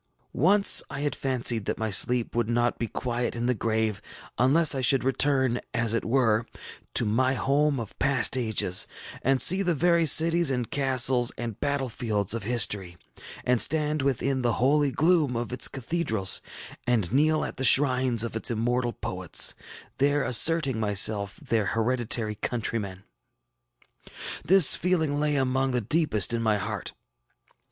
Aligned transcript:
Once 0.33 0.81
I 0.89 1.01
had 1.01 1.15
fancied 1.15 1.65
that 1.65 1.77
my 1.77 1.91
sleep 1.91 2.33
would 2.33 2.49
not 2.49 2.79
be 2.79 2.87
quiet 2.87 3.35
in 3.35 3.45
the 3.45 3.53
grave 3.53 4.01
unless 4.39 4.73
I 4.73 4.81
should 4.81 5.03
return, 5.03 5.61
as 5.75 5.93
it 5.93 6.03
were, 6.03 6.47
to 6.95 7.05
my 7.05 7.35
home 7.35 7.79
of 7.79 7.99
past 7.99 8.35
ages, 8.35 8.87
and 9.21 9.39
see 9.39 9.61
the 9.61 9.75
very 9.75 10.07
cities, 10.07 10.49
and 10.49 10.71
castles, 10.71 11.31
and 11.37 11.59
battle 11.59 11.87
fields 11.87 12.33
of 12.33 12.41
history, 12.41 12.97
and 13.45 13.61
stand 13.61 14.01
within 14.01 14.41
the 14.41 14.53
holy 14.53 14.91
gloom 14.91 15.35
of 15.35 15.53
its 15.53 15.67
cathedrals, 15.67 16.41
and 16.87 17.13
kneel 17.13 17.45
at 17.45 17.57
the 17.57 17.63
shrines 17.63 18.23
of 18.23 18.35
its 18.35 18.49
immortal 18.49 18.93
poets, 18.93 19.53
there 19.99 20.23
asserting 20.23 20.79
myself 20.79 21.35
their 21.35 21.65
hereditary 21.77 22.33
countryman. 22.33 23.03
This 24.43 24.75
feeling 24.75 25.19
lay 25.19 25.35
among 25.35 25.73
the 25.73 25.79
deepest 25.81 26.33
in 26.33 26.41
my 26.41 26.57
heart. 26.57 26.93